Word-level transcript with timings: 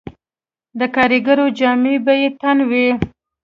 د 0.79 0.81
کاریګرو 0.95 1.45
جامې 1.59 1.95
به 2.05 2.13
یې 2.21 2.27
تن 2.39 2.57
وې 2.69 2.87